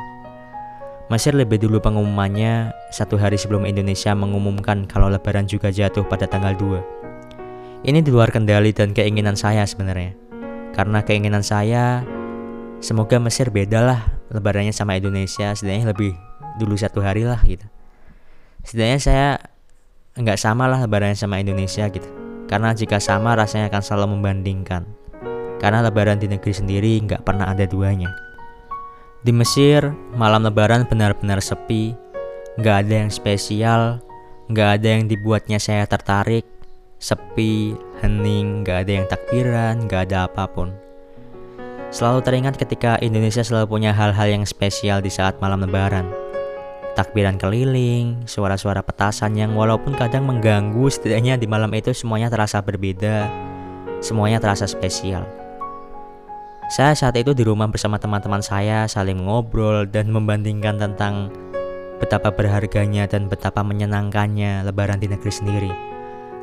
Mesir 1.06 1.38
lebih 1.38 1.62
dulu 1.62 1.78
pengumumannya, 1.78 2.74
satu 2.90 3.14
hari 3.14 3.38
sebelum 3.38 3.62
Indonesia 3.62 4.10
mengumumkan 4.14 4.90
kalau 4.90 5.06
lebaran 5.06 5.46
juga 5.46 5.70
jatuh 5.70 6.02
pada 6.02 6.26
tanggal 6.26 6.58
2. 6.58 7.86
Ini 7.86 7.98
di 8.02 8.10
luar 8.10 8.34
kendali 8.34 8.74
dan 8.74 8.90
keinginan 8.90 9.38
saya 9.38 9.66
sebenarnya. 9.66 10.14
Karena 10.74 11.02
keinginan 11.02 11.46
saya 11.46 12.02
semoga 12.82 13.22
Mesir 13.22 13.50
beda 13.54 13.78
lah 13.82 14.00
lebarannya 14.32 14.74
sama 14.74 14.98
Indonesia 14.98 15.54
setidaknya 15.54 15.94
lebih 15.94 16.16
dulu 16.58 16.74
satu 16.74 17.04
hari 17.04 17.22
lah 17.28 17.38
gitu. 17.46 17.66
Setidaknya 18.66 18.98
saya 18.98 19.28
nggak 20.18 20.38
sama 20.40 20.66
lah 20.66 20.82
lebarannya 20.86 21.18
sama 21.18 21.38
Indonesia 21.38 21.86
gitu. 21.90 22.08
Karena 22.50 22.72
jika 22.72 22.98
sama 22.98 23.36
rasanya 23.36 23.68
akan 23.68 23.82
selalu 23.84 24.06
membandingkan. 24.18 25.01
Karena 25.62 25.86
lebaran 25.86 26.18
di 26.18 26.26
negeri 26.26 26.50
sendiri 26.50 26.98
nggak 27.06 27.22
pernah 27.22 27.46
ada 27.54 27.62
duanya. 27.64 28.10
Di 29.22 29.30
Mesir, 29.30 29.94
malam 30.18 30.42
lebaran 30.42 30.82
benar-benar 30.90 31.38
sepi, 31.38 31.94
nggak 32.58 32.76
ada 32.82 32.94
yang 33.06 33.10
spesial, 33.14 34.02
nggak 34.50 34.82
ada 34.82 34.88
yang 34.98 35.06
dibuatnya 35.06 35.62
saya 35.62 35.86
tertarik, 35.86 36.42
sepi, 37.02 37.74
hening, 37.98 38.62
gak 38.62 38.86
ada 38.86 38.92
yang 39.02 39.06
takbiran, 39.10 39.90
gak 39.90 40.06
ada 40.08 40.30
apa 40.30 40.46
pun. 40.46 40.70
Selalu 41.90 42.22
teringat 42.22 42.54
ketika 42.56 42.96
Indonesia 43.02 43.42
selalu 43.42 43.68
punya 43.68 43.90
hal-hal 43.90 44.30
yang 44.30 44.46
spesial 44.46 45.02
di 45.02 45.10
saat 45.10 45.36
malam 45.42 45.66
lebaran. 45.66 46.06
Takbiran 46.94 47.42
keliling, 47.42 48.22
suara-suara 48.24 48.86
petasan 48.86 49.34
yang 49.34 49.52
walaupun 49.58 49.98
kadang 49.98 50.30
mengganggu, 50.30 50.88
setidaknya 50.88 51.36
di 51.36 51.50
malam 51.50 51.74
itu 51.74 51.90
semuanya 51.90 52.30
terasa 52.30 52.62
berbeda, 52.62 53.26
semuanya 53.98 54.38
terasa 54.38 54.70
spesial. 54.70 55.41
Saya 56.70 56.94
saat 56.94 57.18
itu 57.18 57.34
di 57.34 57.42
rumah 57.42 57.66
bersama 57.66 57.98
teman-teman 57.98 58.38
saya 58.38 58.86
saling 58.86 59.26
ngobrol 59.26 59.82
dan 59.90 60.14
membandingkan 60.14 60.78
tentang 60.78 61.34
betapa 61.98 62.30
berharganya 62.30 63.10
dan 63.10 63.26
betapa 63.26 63.66
menyenangkannya 63.66 64.62
lebaran 64.62 65.02
di 65.02 65.10
negeri 65.10 65.32
sendiri. 65.32 65.72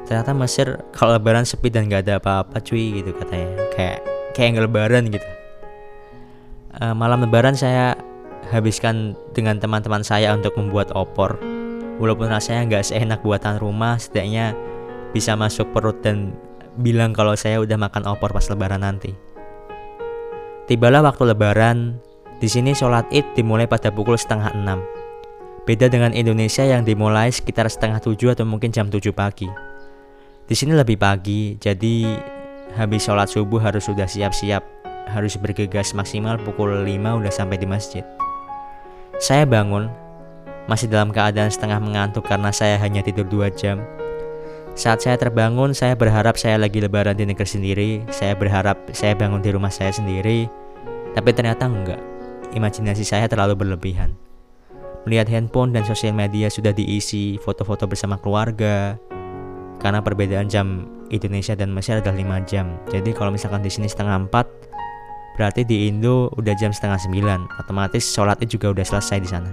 Ternyata 0.03 0.35
Mesir 0.35 0.83
kalau 0.91 1.15
lebaran 1.15 1.47
sepi 1.47 1.71
dan 1.71 1.88
nggak 1.88 2.03
ada 2.03 2.15
apa-apa 2.19 2.59
cuy 2.59 2.99
gitu 2.99 3.15
katanya. 3.15 3.63
Kayak 3.71 3.99
kayak 4.35 4.49
nggak 4.55 4.65
lebaran 4.67 5.03
gitu. 5.07 5.29
Uh, 6.79 6.95
malam 6.95 7.23
lebaran 7.23 7.55
saya 7.55 7.95
habiskan 8.51 9.15
dengan 9.31 9.55
teman-teman 9.59 10.03
saya 10.03 10.35
untuk 10.35 10.51
membuat 10.59 10.91
opor. 10.99 11.39
Walaupun 11.99 12.27
rasanya 12.27 12.67
nggak 12.67 12.91
seenak 12.91 13.19
buatan 13.23 13.59
rumah 13.59 13.95
setidaknya 13.99 14.55
bisa 15.15 15.35
masuk 15.35 15.71
perut 15.75 15.99
dan 16.03 16.35
bilang 16.79 17.11
kalau 17.11 17.35
saya 17.35 17.59
udah 17.59 17.75
makan 17.75 18.07
opor 18.07 18.31
pas 18.31 18.47
lebaran 18.47 18.85
nanti 18.85 19.11
tibalah 20.69 21.01
waktu 21.01 21.33
lebaran 21.33 21.97
di 22.38 22.45
sini 22.45 22.77
sholat 22.77 23.09
id 23.09 23.33
dimulai 23.33 23.65
pada 23.65 23.89
pukul 23.89 24.13
setengah 24.15 24.53
enam 24.53 24.79
Beda 25.69 25.85
dengan 25.85 26.13
Indonesia 26.17 26.65
yang 26.65 26.81
dimulai 26.81 27.29
sekitar 27.29 27.69
setengah 27.69 28.01
tujuh 28.01 28.33
atau 28.33 28.41
mungkin 28.41 28.73
jam 28.73 28.89
tujuh 28.89 29.13
pagi. 29.13 29.45
Di 30.49 30.55
sini 30.57 30.73
lebih 30.73 30.97
pagi, 30.97 31.61
jadi 31.61 32.09
habis 32.73 33.05
sholat 33.05 33.29
subuh 33.29 33.61
harus 33.61 33.85
sudah 33.85 34.09
siap-siap, 34.09 34.65
harus 35.13 35.38
bergegas 35.38 35.93
maksimal 35.93 36.41
pukul 36.41 36.73
5 36.73 37.21
udah 37.21 37.29
sampai 37.29 37.61
di 37.61 37.69
masjid. 37.69 38.01
Saya 39.21 39.45
bangun, 39.45 39.93
masih 40.65 40.89
dalam 40.89 41.13
keadaan 41.13 41.53
setengah 41.53 41.77
mengantuk 41.77 42.25
karena 42.25 42.49
saya 42.49 42.81
hanya 42.81 43.05
tidur 43.05 43.29
2 43.29 43.53
jam. 43.53 43.77
Saat 44.77 45.05
saya 45.05 45.17
terbangun, 45.17 45.73
saya 45.73 45.93
berharap 45.97 46.38
saya 46.38 46.57
lagi 46.57 46.81
lebaran 46.81 47.17
di 47.17 47.25
negeri 47.25 47.47
sendiri, 47.47 47.89
saya 48.13 48.33
berharap 48.38 48.77
saya 48.93 49.17
bangun 49.17 49.41
di 49.41 49.49
rumah 49.53 49.73
saya 49.73 49.93
sendiri, 49.93 50.49
tapi 51.17 51.33
ternyata 51.33 51.65
enggak. 51.65 52.01
Imajinasi 52.53 53.05
saya 53.05 53.29
terlalu 53.29 53.53
berlebihan. 53.53 54.17
Melihat 55.05 55.29
handphone 55.29 55.73
dan 55.73 55.85
sosial 55.85 56.13
media 56.13 56.49
sudah 56.49 56.73
diisi 56.73 57.38
foto-foto 57.41 57.85
bersama 57.85 58.17
keluarga, 58.17 58.97
karena 59.79 60.03
perbedaan 60.03 60.51
jam 60.51 60.85
Indonesia 61.09 61.57
dan 61.57 61.73
Mesir 61.73 61.99
adalah 61.99 62.19
5 62.19 62.45
jam. 62.45 62.77
Jadi 62.91 63.15
kalau 63.15 63.33
misalkan 63.33 63.65
di 63.65 63.71
sini 63.71 63.89
setengah 63.89 64.27
4 64.29 65.39
berarti 65.39 65.63
di 65.63 65.88
Indo 65.88 66.29
udah 66.35 66.53
jam 66.59 66.75
setengah 66.75 66.99
9. 66.99 67.63
Otomatis 67.63 68.03
sholatnya 68.11 68.47
juga 68.47 68.75
udah 68.75 68.85
selesai 68.85 69.17
di 69.23 69.29
sana. 69.29 69.51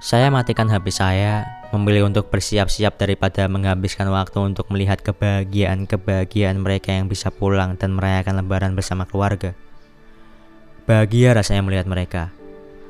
Saya 0.00 0.28
matikan 0.28 0.68
HP 0.68 0.92
saya, 0.92 1.44
memilih 1.74 2.06
untuk 2.06 2.30
bersiap-siap 2.30 2.94
daripada 2.96 3.44
menghabiskan 3.50 4.06
waktu 4.08 4.38
untuk 4.54 4.70
melihat 4.70 5.02
kebahagiaan-kebahagiaan 5.02 6.62
mereka 6.62 6.94
yang 6.94 7.10
bisa 7.10 7.34
pulang 7.34 7.74
dan 7.74 7.92
merayakan 7.98 8.38
lebaran 8.38 8.72
bersama 8.78 9.04
keluarga. 9.04 9.52
Bahagia 10.86 11.34
rasanya 11.34 11.66
melihat 11.66 11.86
mereka. 11.90 12.22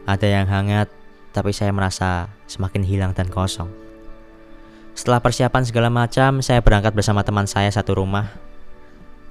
Ada 0.05 0.27
yang 0.29 0.47
hangat, 0.51 0.93
tapi 1.33 1.57
saya 1.57 1.73
merasa 1.73 2.29
semakin 2.45 2.85
hilang 2.85 3.13
dan 3.17 3.33
kosong. 3.33 3.73
Setelah 4.95 5.19
persiapan 5.19 5.63
segala 5.67 5.89
macam, 5.91 6.39
saya 6.39 6.63
berangkat 6.63 6.95
bersama 6.95 7.27
teman 7.27 7.51
saya 7.51 7.73
satu 7.73 7.99
rumah. 7.99 8.31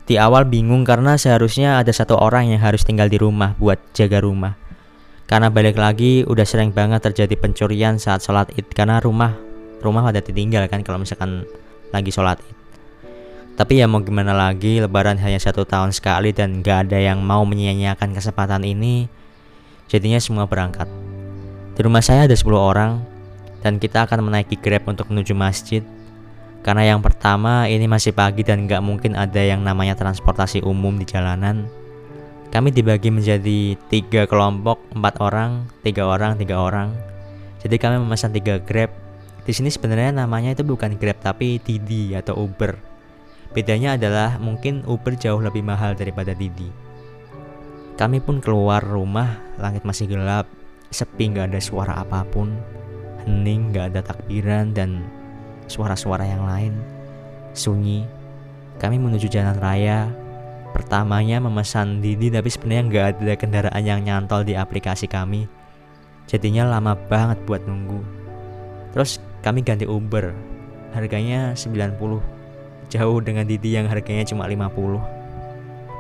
Di 0.04 0.20
awal 0.20 0.44
bingung 0.44 0.84
karena 0.84 1.16
seharusnya 1.16 1.80
ada 1.80 1.96
satu 1.96 2.20
orang 2.20 2.52
yang 2.52 2.60
harus 2.60 2.84
tinggal 2.84 3.08
di 3.08 3.16
rumah 3.16 3.56
buat 3.56 3.80
jaga 3.96 4.20
rumah. 4.20 4.60
Karena 5.26 5.48
balik 5.50 5.80
lagi 5.80 6.28
udah 6.28 6.44
sering 6.44 6.76
banget 6.76 7.04
terjadi 7.04 7.34
pencurian 7.40 7.98
saat 7.98 8.22
sholat 8.22 8.52
id 8.54 8.68
karena 8.76 9.00
rumah 9.00 9.34
rumah 9.80 10.04
pada 10.04 10.20
ditinggal 10.20 10.68
kan 10.68 10.84
kalau 10.84 11.02
misalkan 11.02 11.48
lagi 11.96 12.12
sholat 12.12 12.40
id. 12.44 12.58
Tapi 13.54 13.80
ya 13.80 13.86
mau 13.86 14.02
gimana 14.02 14.34
lagi, 14.34 14.82
lebaran 14.82 15.22
hanya 15.22 15.38
satu 15.38 15.62
tahun 15.62 15.94
sekali 15.94 16.34
dan 16.34 16.66
gak 16.66 16.90
ada 16.90 16.98
yang 16.98 17.22
mau 17.22 17.46
menyia-nyiakan 17.46 18.18
kesempatan 18.18 18.66
ini. 18.66 19.06
Jadinya 19.86 20.18
semua 20.18 20.50
berangkat. 20.50 20.90
Di 21.78 21.82
rumah 21.86 22.02
saya 22.02 22.26
ada 22.26 22.34
10 22.34 22.50
orang, 22.58 22.98
dan 23.64 23.80
kita 23.80 24.10
akan 24.10 24.28
menaiki 24.28 24.60
Grab 24.60 24.90
untuk 24.92 25.08
menuju 25.14 25.32
masjid. 25.38 25.82
Karena 26.66 26.96
yang 26.96 27.00
pertama 27.00 27.70
ini 27.72 27.88
masih 27.88 28.12
pagi 28.12 28.44
dan 28.44 28.68
nggak 28.68 28.84
mungkin 28.84 29.16
ada 29.16 29.40
yang 29.40 29.64
namanya 29.64 29.96
transportasi 29.96 30.66
umum 30.66 31.00
di 31.00 31.08
jalanan. 31.08 31.70
Kami 32.54 32.70
dibagi 32.70 33.10
menjadi 33.10 33.74
tiga 33.90 34.30
kelompok, 34.30 34.78
empat 34.94 35.18
orang, 35.26 35.66
tiga 35.82 36.06
orang, 36.06 36.38
tiga 36.38 36.62
orang. 36.62 36.94
Jadi 37.66 37.82
kami 37.82 37.98
memesan 37.98 38.30
tiga 38.30 38.62
grab. 38.62 38.94
Di 39.42 39.58
sini 39.58 39.74
sebenarnya 39.74 40.22
namanya 40.22 40.54
itu 40.54 40.62
bukan 40.62 40.94
grab 41.02 41.18
tapi 41.18 41.58
Didi 41.58 42.14
atau 42.14 42.46
Uber. 42.46 42.78
Bedanya 43.58 43.98
adalah 43.98 44.38
mungkin 44.38 44.86
Uber 44.86 45.18
jauh 45.18 45.42
lebih 45.42 45.66
mahal 45.66 45.98
daripada 45.98 46.38
Didi. 46.38 46.70
Kami 47.98 48.22
pun 48.22 48.38
keluar 48.38 48.86
rumah, 48.86 49.34
langit 49.58 49.82
masih 49.82 50.14
gelap, 50.14 50.46
sepi 50.94 51.34
nggak 51.34 51.50
ada 51.50 51.58
suara 51.58 52.06
apa 52.06 52.22
pun, 52.22 52.54
hening 53.26 53.74
nggak 53.74 53.98
ada 53.98 54.06
takbiran 54.06 54.78
dan 54.78 55.02
suara-suara 55.66 56.22
yang 56.22 56.46
lain, 56.46 56.78
sunyi. 57.58 58.06
Kami 58.78 59.02
menuju 59.02 59.26
jalan 59.26 59.58
raya, 59.58 60.14
Pertamanya 60.74 61.38
memesan 61.38 62.02
Didi 62.02 62.34
tapi 62.34 62.50
sebenarnya 62.50 62.84
nggak 62.90 63.06
ada 63.22 63.34
kendaraan 63.38 63.84
yang 63.86 64.02
nyantol 64.02 64.42
di 64.42 64.58
aplikasi 64.58 65.06
kami. 65.06 65.46
Jadinya 66.26 66.66
lama 66.66 66.98
banget 66.98 67.38
buat 67.46 67.62
nunggu. 67.70 68.02
Terus 68.98 69.22
kami 69.46 69.62
ganti 69.62 69.86
Uber. 69.86 70.34
Harganya 70.98 71.54
90. 71.54 71.94
Jauh 72.90 73.20
dengan 73.22 73.46
Didi 73.46 73.78
yang 73.78 73.86
harganya 73.86 74.26
cuma 74.26 74.50
50. 74.50 74.98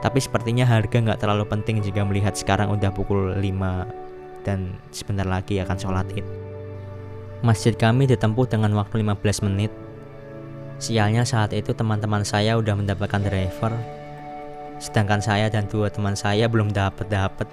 Tapi 0.02 0.20
sepertinya 0.20 0.66
harga 0.66 0.98
nggak 0.98 1.22
terlalu 1.22 1.46
penting 1.46 1.78
jika 1.80 2.02
melihat 2.02 2.34
sekarang 2.34 2.74
udah 2.74 2.90
pukul 2.90 3.38
5 3.38 3.46
dan 4.42 4.74
sebentar 4.90 5.24
lagi 5.24 5.62
akan 5.62 5.78
sholat 5.78 6.10
id. 6.18 6.26
Masjid 7.46 7.78
kami 7.78 8.10
ditempuh 8.10 8.50
dengan 8.50 8.74
waktu 8.74 9.06
15 9.06 9.46
menit. 9.46 9.70
Sialnya 10.82 11.24
saat 11.24 11.54
itu 11.54 11.78
teman-teman 11.78 12.26
saya 12.26 12.58
udah 12.58 12.74
mendapatkan 12.76 13.22
driver 13.22 14.03
Sedangkan 14.82 15.20
saya 15.22 15.50
dan 15.50 15.66
dua 15.70 15.90
teman 15.90 16.14
saya 16.14 16.46
belum 16.48 16.72
dapat 16.72 17.10
dapat. 17.10 17.48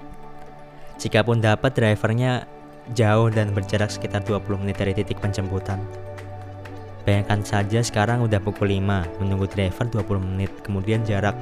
Jikapun 1.01 1.41
dapat 1.41 1.73
drivernya 1.73 2.45
jauh 2.93 3.29
dan 3.29 3.53
berjarak 3.53 3.89
sekitar 3.89 4.21
20 4.25 4.61
menit 4.61 4.77
dari 4.77 4.93
titik 4.93 5.17
penjemputan. 5.17 5.81
Bayangkan 7.01 7.41
saja 7.41 7.81
sekarang 7.81 8.21
udah 8.21 8.37
pukul 8.37 8.69
5, 8.77 9.17
menunggu 9.17 9.49
driver 9.49 9.89
20 9.89 10.21
menit, 10.21 10.51
kemudian 10.61 11.01
jarak 11.01 11.33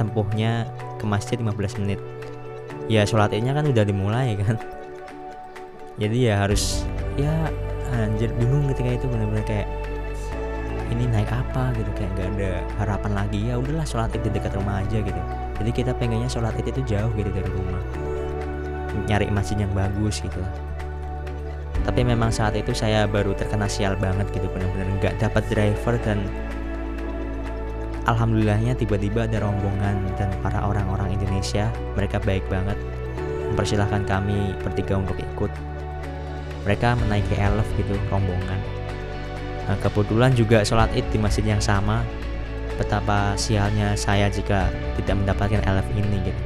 tempuhnya 0.00 0.64
ke 0.96 1.04
masjid 1.04 1.36
15 1.36 1.80
menit. 1.84 2.00
Ya 2.88 3.04
sholat 3.04 3.36
idnya 3.36 3.52
kan 3.52 3.68
udah 3.68 3.84
dimulai 3.84 4.36
kan. 4.40 4.56
Jadi 6.00 6.28
ya 6.28 6.44
harus 6.44 6.84
ya 7.16 7.32
anjir 7.92 8.32
bingung 8.36 8.68
ketika 8.72 9.00
itu 9.00 9.06
benar-benar 9.08 9.44
kayak 9.48 9.68
ini 10.92 11.10
naik 11.10 11.30
apa 11.32 11.74
gitu 11.74 11.90
kayak 11.98 12.10
gak 12.14 12.28
ada 12.38 12.50
harapan 12.78 13.12
lagi 13.14 13.40
ya 13.50 13.58
udahlah 13.58 13.86
sholat 13.86 14.14
id 14.14 14.22
di 14.26 14.30
dekat 14.34 14.54
rumah 14.54 14.82
aja 14.82 14.98
gitu. 15.02 15.20
Jadi 15.62 15.70
kita 15.72 15.92
pengennya 15.96 16.30
sholat 16.30 16.54
id 16.58 16.70
itu 16.70 16.82
jauh 16.86 17.10
gitu 17.14 17.30
dari 17.30 17.50
rumah. 17.50 17.82
Nyari 19.06 19.30
masjid 19.34 19.58
yang 19.60 19.72
bagus 19.74 20.22
gitu. 20.22 20.38
Lah 20.38 20.76
tapi 21.86 22.02
memang 22.02 22.34
saat 22.34 22.58
itu 22.58 22.74
saya 22.74 23.06
baru 23.06 23.30
terkena 23.38 23.70
sial 23.70 23.94
banget 23.94 24.26
gitu 24.34 24.50
benar-benar 24.50 24.90
nggak 24.98 25.14
dapat 25.22 25.46
driver 25.46 25.94
dan 26.02 26.18
alhamdulillahnya 28.10 28.74
tiba-tiba 28.74 29.30
ada 29.30 29.38
rombongan 29.38 30.02
dan 30.18 30.26
para 30.42 30.66
orang-orang 30.66 31.14
Indonesia 31.14 31.70
mereka 31.94 32.18
baik 32.18 32.42
banget 32.50 32.74
mempersilahkan 33.54 34.02
kami 34.10 34.58
bertiga 34.66 34.98
untuk 34.98 35.14
ikut. 35.14 35.48
Mereka 36.66 36.98
menaiki 37.06 37.38
elf 37.38 37.66
gitu 37.78 37.94
rombongan 38.10 38.75
Nah, 39.66 39.76
kebetulan 39.82 40.30
juga 40.30 40.62
sholat 40.62 40.90
id 40.94 41.06
di 41.10 41.18
masjid 41.18 41.42
yang 41.42 41.62
sama. 41.62 42.06
Betapa 42.78 43.34
sialnya 43.34 43.98
saya 43.98 44.30
jika 44.30 44.70
tidak 45.00 45.16
mendapatkan 45.18 45.62
LF 45.66 45.88
ini 45.98 46.30
gitu. 46.30 46.42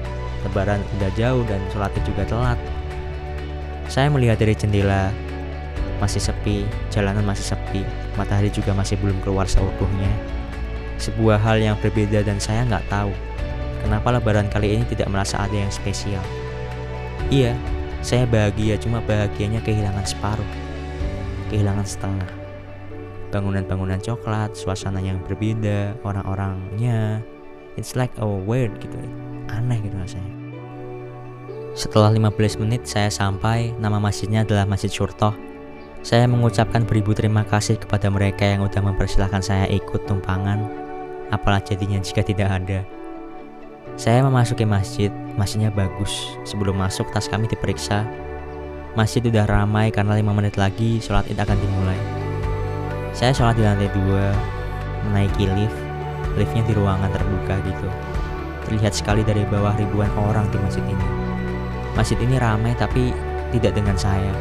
Lebaran 0.48 0.80
udah 0.96 1.10
jauh 1.18 1.44
dan 1.44 1.60
sholat 1.68 1.92
id 2.00 2.04
juga 2.08 2.24
telat. 2.24 2.58
Saya 3.90 4.08
melihat 4.08 4.40
dari 4.40 4.56
jendela 4.56 5.12
masih 6.00 6.22
sepi, 6.22 6.64
jalanan 6.88 7.26
masih 7.26 7.52
sepi, 7.52 7.84
matahari 8.16 8.48
juga 8.48 8.72
masih 8.72 8.96
belum 9.02 9.20
keluar 9.20 9.44
seutuhnya. 9.44 10.08
Sebuah 10.96 11.36
hal 11.36 11.60
yang 11.60 11.76
berbeda 11.76 12.24
dan 12.24 12.40
saya 12.40 12.64
nggak 12.64 12.88
tahu 12.88 13.12
kenapa 13.84 14.16
lebaran 14.16 14.48
kali 14.48 14.80
ini 14.80 14.84
tidak 14.88 15.12
merasa 15.12 15.44
ada 15.44 15.52
yang 15.52 15.68
spesial. 15.68 16.24
Iya, 17.28 17.52
saya 18.00 18.24
bahagia 18.24 18.80
cuma 18.80 19.04
bahagianya 19.04 19.60
kehilangan 19.60 20.06
separuh, 20.08 20.50
kehilangan 21.52 21.84
setengah 21.84 22.39
bangunan-bangunan 23.30 24.02
coklat, 24.02 24.52
suasana 24.58 24.98
yang 24.98 25.22
berbeda, 25.24 25.94
orang-orangnya. 26.04 27.22
It's 27.78 27.94
like 27.94 28.12
a 28.18 28.26
weird 28.26 28.76
gitu. 28.82 28.98
Aneh 29.48 29.78
gitu 29.80 29.96
rasanya. 29.96 30.34
Setelah 31.78 32.10
15 32.10 32.58
menit 32.58 32.82
saya 32.84 33.08
sampai, 33.08 33.70
nama 33.78 34.02
masjidnya 34.02 34.42
adalah 34.42 34.66
Masjid 34.66 34.90
Surtoh. 34.90 35.32
Saya 36.02 36.26
mengucapkan 36.26 36.82
beribu 36.82 37.14
terima 37.14 37.46
kasih 37.46 37.78
kepada 37.78 38.10
mereka 38.10 38.42
yang 38.42 38.66
udah 38.66 38.82
mempersilahkan 38.82 39.38
saya 39.38 39.70
ikut 39.70 40.02
tumpangan. 40.10 40.66
Apalah 41.30 41.62
jadinya 41.62 42.02
jika 42.02 42.26
tidak 42.26 42.50
ada. 42.50 42.82
Saya 43.94 44.26
memasuki 44.26 44.66
masjid, 44.66 45.14
masjidnya 45.38 45.70
bagus. 45.70 46.34
Sebelum 46.42 46.74
masuk, 46.74 47.06
tas 47.14 47.30
kami 47.30 47.46
diperiksa. 47.46 48.02
Masjid 48.98 49.22
udah 49.22 49.46
ramai 49.46 49.94
karena 49.94 50.18
5 50.18 50.34
menit 50.34 50.58
lagi 50.58 50.98
sholat 50.98 51.30
id 51.30 51.38
akan 51.38 51.54
dimulai. 51.54 52.09
Saya 53.20 53.36
sholat 53.36 53.60
di 53.60 53.60
lantai 53.60 53.92
dua, 53.92 54.32
menaiki 55.12 55.44
lift. 55.52 55.76
Liftnya 56.40 56.64
di 56.64 56.72
ruangan 56.72 57.12
terbuka 57.12 57.60
gitu. 57.68 57.88
Terlihat 58.64 58.96
sekali 58.96 59.20
dari 59.20 59.44
bawah 59.44 59.76
ribuan 59.76 60.08
orang 60.16 60.48
di 60.48 60.56
masjid 60.56 60.80
ini. 60.88 61.06
Masjid 61.92 62.16
ini 62.16 62.40
ramai 62.40 62.72
tapi 62.80 63.12
tidak 63.52 63.76
dengan 63.76 63.92
saya. 64.00 64.32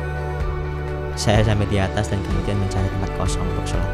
Saya 1.20 1.44
sampai 1.44 1.68
di 1.68 1.76
atas 1.76 2.08
dan 2.08 2.24
kemudian 2.24 2.56
mencari 2.56 2.88
tempat 2.88 3.12
kosong 3.20 3.44
untuk 3.52 3.76
sholat. 3.76 3.92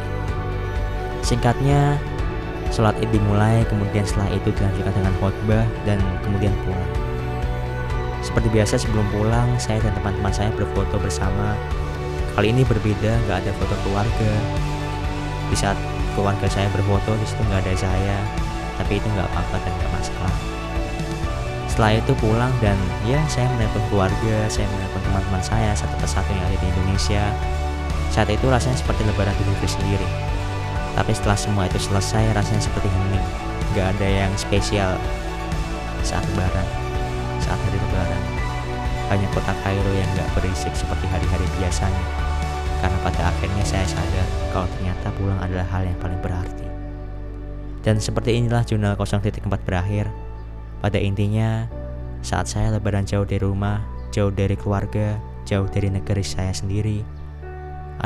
Singkatnya, 1.26 1.98
sholat 2.70 2.94
id 3.02 3.10
dimulai, 3.10 3.66
kemudian 3.66 4.06
setelah 4.06 4.30
itu 4.38 4.54
dilanjutkan 4.54 4.94
dengan 5.02 5.14
khotbah 5.18 5.66
dan 5.82 5.98
kemudian 6.22 6.54
pulang. 6.62 6.92
Seperti 8.22 8.54
biasa 8.54 8.78
sebelum 8.78 9.02
pulang, 9.10 9.50
saya 9.58 9.82
dan 9.82 9.90
teman-teman 9.98 10.30
saya 10.30 10.54
berfoto 10.54 10.94
bersama 11.02 11.58
Kali 12.36 12.52
ini 12.52 12.68
berbeda, 12.68 13.16
nggak 13.24 13.48
ada 13.48 13.52
foto 13.56 13.72
keluarga. 13.80 14.32
Di 15.46 15.56
saat 15.56 15.78
keluarga 16.18 16.48
saya 16.50 16.66
berfoto, 16.74 17.14
di 17.16 17.26
situ 17.28 17.42
nggak 17.46 17.62
ada 17.62 17.74
saya. 17.76 18.18
Tapi 18.76 18.98
itu 18.98 19.06
nggak 19.06 19.28
apa-apa 19.30 19.56
dan 19.62 19.72
nggak 19.78 19.92
masalah. 19.94 20.34
Setelah 21.70 21.92
itu 22.00 22.12
pulang 22.16 22.52
dan 22.64 22.76
ya 23.04 23.20
saya 23.28 23.46
menelpon 23.52 23.84
keluarga, 23.92 24.36
saya 24.48 24.64
menelpon 24.72 25.00
teman-teman 25.04 25.42
saya 25.44 25.70
satu 25.76 25.92
persatu 26.00 26.32
yang 26.32 26.44
ada 26.48 26.56
di 26.56 26.66
Indonesia. 26.72 27.24
Saat 28.08 28.32
itu 28.32 28.48
rasanya 28.48 28.80
seperti 28.80 29.04
lebaran 29.04 29.36
di 29.36 29.44
negeri 29.44 29.68
sendiri. 29.68 30.08
Tapi 30.96 31.12
setelah 31.12 31.36
semua 31.36 31.68
itu 31.68 31.76
selesai, 31.76 32.32
rasanya 32.32 32.64
seperti 32.64 32.88
hening. 32.88 33.26
Gak 33.76 33.92
ada 33.92 34.08
yang 34.08 34.32
spesial 34.40 34.96
saat 36.00 36.24
lebaran, 36.32 36.64
saat 37.44 37.60
hari 37.60 37.76
lebaran. 37.76 38.22
Hanya 39.12 39.28
kota 39.36 39.52
Kairo 39.60 39.92
yang 39.92 40.08
gak 40.16 40.32
berisik 40.32 40.72
seperti 40.72 41.04
hari-hari 41.12 41.44
biasanya 41.60 42.25
karena 42.86 43.02
pada 43.02 43.34
akhirnya 43.34 43.66
saya 43.66 43.82
sadar 43.82 44.26
kalau 44.54 44.70
ternyata 44.78 45.10
pulang 45.18 45.42
adalah 45.42 45.66
hal 45.74 45.82
yang 45.82 45.98
paling 45.98 46.22
berarti. 46.22 46.62
Dan 47.82 47.98
seperti 47.98 48.38
inilah 48.38 48.62
jurnal 48.62 48.94
0.4 48.94 49.42
berakhir. 49.42 50.06
Pada 50.78 50.94
intinya, 50.94 51.66
saat 52.22 52.46
saya 52.46 52.70
lebaran 52.70 53.02
jauh 53.02 53.26
dari 53.26 53.42
rumah, 53.42 53.82
jauh 54.14 54.30
dari 54.30 54.54
keluarga, 54.54 55.18
jauh 55.42 55.66
dari 55.66 55.90
negeri 55.90 56.22
saya 56.22 56.54
sendiri, 56.54 57.02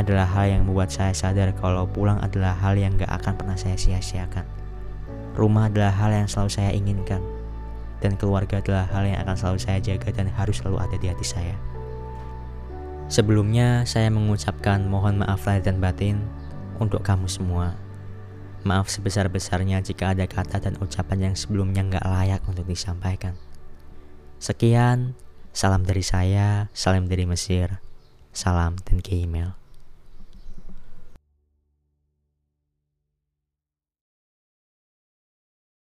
adalah 0.01 0.25
hal 0.25 0.49
yang 0.49 0.65
membuat 0.65 0.89
saya 0.89 1.13
sadar 1.13 1.53
kalau 1.61 1.85
pulang 1.85 2.17
adalah 2.25 2.57
hal 2.57 2.73
yang 2.73 2.97
gak 2.97 3.13
akan 3.21 3.37
pernah 3.37 3.61
saya 3.61 3.77
sia-siakan. 3.77 4.49
Rumah 5.37 5.69
adalah 5.69 5.93
hal 5.93 6.25
yang 6.25 6.29
selalu 6.29 6.57
saya 6.57 6.73
inginkan, 6.73 7.21
dan 8.01 8.17
keluarga 8.17 8.65
adalah 8.65 8.89
hal 8.89 9.05
yang 9.05 9.21
akan 9.29 9.37
selalu 9.37 9.59
saya 9.61 9.77
jaga 9.85 10.09
dan 10.09 10.33
harus 10.33 10.57
selalu 10.57 10.81
ada 10.81 10.97
di 10.97 11.07
hati 11.13 11.27
saya. 11.29 11.70
Sebelumnya, 13.11 13.83
saya 13.91 14.07
mengucapkan 14.07 14.87
mohon 14.87 15.27
maaf 15.27 15.43
lahir 15.43 15.67
dan 15.67 15.83
batin 15.83 16.23
untuk 16.79 17.03
kamu 17.03 17.27
semua. 17.27 17.75
Maaf 18.63 18.87
sebesar-besarnya 18.87 19.83
jika 19.83 20.15
ada 20.15 20.31
kata 20.31 20.63
dan 20.63 20.79
ucapan 20.79 21.29
yang 21.29 21.35
sebelumnya 21.35 21.83
nggak 21.83 22.07
layak 22.07 22.43
untuk 22.47 22.71
disampaikan. 22.71 23.35
Sekian, 24.39 25.19
salam 25.51 25.83
dari 25.83 26.07
saya, 26.07 26.71
salam 26.71 27.11
dari 27.11 27.27
Mesir, 27.27 27.83
salam 28.31 28.79
dan 28.87 29.03
email. 29.11 29.60